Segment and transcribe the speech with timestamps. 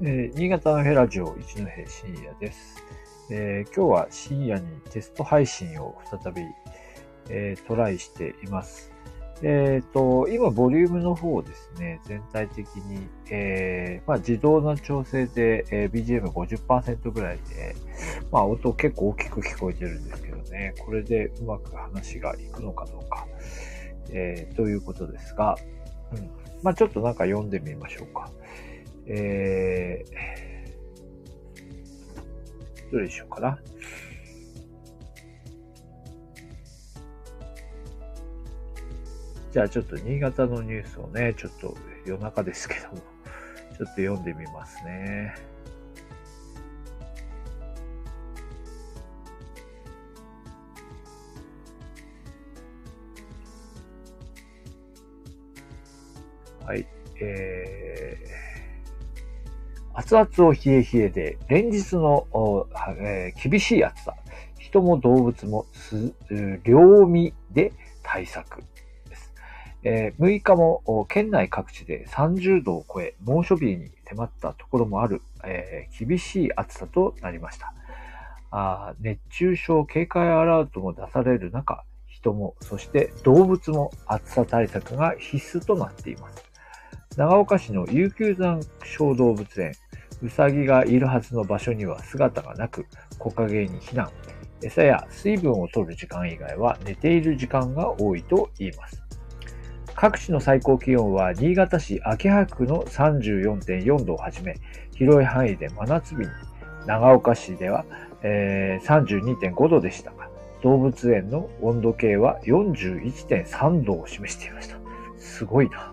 [0.00, 2.84] えー、新潟のヘラジオ一戸深夜です、
[3.32, 6.42] えー、今日は深夜にテスト配信を再び、
[7.28, 8.92] えー、トライしています。
[9.42, 17.74] えっ、と、今、ボリュームの方ですね、全体的に、えまあ、自動の調整で、え BGM50% ぐらいで、
[18.30, 23.26] まあ、音結構大きく聞こえてるんですけどね、これでうまく話がいくのかどうか、
[24.10, 25.56] えということですが、
[26.12, 26.30] うん。
[26.62, 28.30] まあ、ちょっとなんか読んでみましょうか。
[29.08, 33.58] えー、どれにしようかな。
[39.50, 43.02] じゃあちょっと新潟のニュースをね、ちょっと夜中ですけども、 ちょ
[43.74, 45.34] っと読んでみますね。
[56.66, 56.86] はい。
[57.20, 58.47] えー、
[59.98, 62.28] 熱々を冷え冷えで、連日の、
[63.00, 64.14] えー、厳しい暑さ、
[64.56, 65.66] 人も動物も
[66.62, 67.72] 両身で
[68.04, 68.62] 対策
[69.08, 69.34] です。
[69.82, 77.74] えー、6日も県内各地で30度を超え、猛暑日に迫ったところもある、えー、厳しい暑さとなりました。
[78.52, 86.44] あ熱中症警戒アラートも出される中、人も、そして動物も暑さ対策が必須となっています。
[87.16, 89.72] 長岡市の悠久山小動物園、
[90.22, 92.86] うさぎがいるはずの場所には姿がなく、
[93.18, 94.10] 木陰に避難。
[94.62, 99.02] 餌や水分を取る時間以外は寝ている時間が多いと言います。
[99.94, 104.56] 各地の最高気温は新潟市秋葉区の34.4度をはじめ、
[104.94, 106.26] 広い範囲で真夏日に、
[106.86, 107.84] 長岡市では、
[108.22, 110.28] え、32.5度でしたが、
[110.62, 114.76] 動物園の温度計は41.3度を示していました。
[115.18, 115.92] すごいな。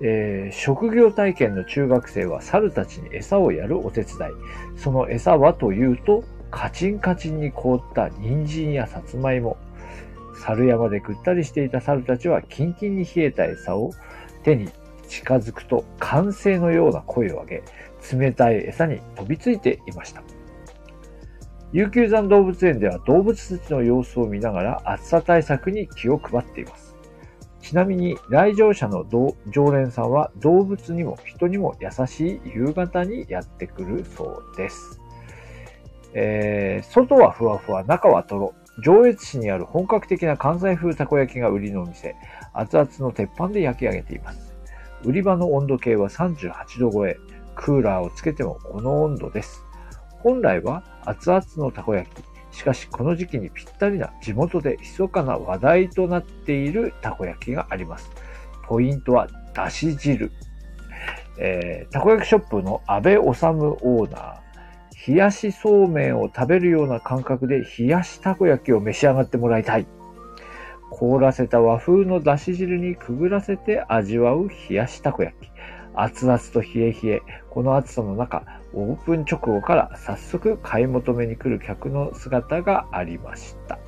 [0.00, 4.16] えー、職業体験の中学生は猿たちに餌をやるお手伝い。
[4.76, 9.56] その餌はというと、カチンカチンに凍った人参やさつまいも。
[10.34, 13.90] 猿山でぐったりしていた猿たちはキンキンに冷えた餌を
[14.44, 14.70] 手に
[15.08, 17.62] 近づくと歓声のような声を上げ、
[18.16, 20.22] 冷たい餌に飛びついていました。
[21.72, 26.97] 琉球山動物園では動物たちの様子を見ながら暑さ対策に気を配っています。
[27.60, 29.04] ちなみに来場者の
[29.50, 35.00] 常連さんは動物にも人にも優しい夕方にやってくるそうです。
[36.14, 38.54] えー、外はふわふわ、中はとろ。
[38.84, 42.14] 上越市にある本格的な関西風たこ焼きが売りのお店。
[42.52, 44.54] 熱々の鉄板で焼き上げています。
[45.04, 47.18] 売り場の温度計は38度超え。
[47.56, 49.64] クーラーをつけてもこの温度です。
[50.20, 52.22] 本来は熱々のたこ焼き、
[52.58, 58.10] しかしこの時期にぴったりな地元で密かな話題となっているたこ焼きがあります。
[58.66, 60.32] ポイントはだし汁。
[61.38, 64.38] えー、たこ焼きショップの安倍治オーナー。
[65.06, 69.86] 冷やしそうめんを食べるような感覚で冷やしたこ焼きを召し上がってもらいたい。
[70.90, 75.48] 凍らせた和風のだし汁にくぐらせて味わう冷やしたこ焼き。
[76.00, 83.80] 熱々と冷え冷え、この暑さの中、オープン直後から早速買い求めに来る客の姿がありました。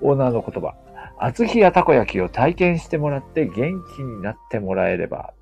[0.00, 0.74] オーナーの言葉、
[1.18, 3.54] 厚冷やたこ焼きを体験してもらって元
[3.96, 5.32] 気になってもらえれば。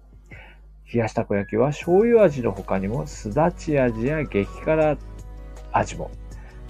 [0.93, 4.97] 冷やしたこ焼きは醤油味の他にもすだち味や激辛
[5.72, 6.10] 味も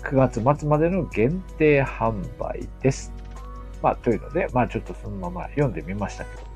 [0.03, 3.13] 9月末までの限定販売です。
[3.83, 6.48] まあ、というので、まあちょっとそのまま読んでみましたけど。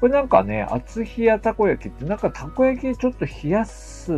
[0.00, 4.12] これなんかね、厚冷やたこ焼きって、なんかたこ焼きちょっと冷やす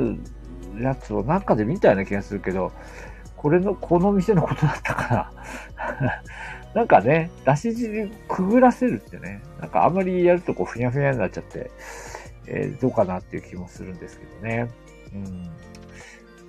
[0.81, 2.73] やつをなんかで見たような気がするけど、
[3.37, 6.23] これの、この店のことだったかな。
[6.75, 11.71] なんかね、だし汁くぐらせるってね、なんかあんまりやるとこうふにゃふにゃになっちゃって、
[12.47, 14.69] えー、どうかなっていう気もするんですけどね。
[15.15, 15.51] うん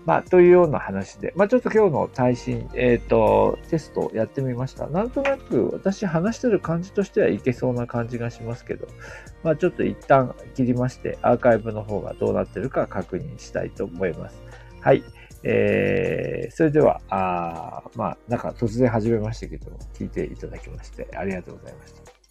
[0.05, 4.87] まあ、というような話で、まあ、ちょっと今日の最新、えっ、ー、と、テストをやってみました。
[4.87, 8.87] なんとなく私話してる感じとしてはいけそうな感じがしますけど、
[9.43, 14.41] まあ、ちょっと一旦切りまして、アーカイブの方がどうなってるか確認したいと思います。
[14.81, 15.03] はい。
[15.43, 22.22] えー、それでは、あまあ、なんか突然始めましたけども、聞いていただきましてありがとうございました。